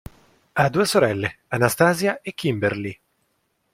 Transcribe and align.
Ha 0.55 0.67
due 0.69 0.85
sorelle 0.87 1.41
Anastasia 1.49 2.21
e 2.21 2.33
Kimberly. 2.33 2.99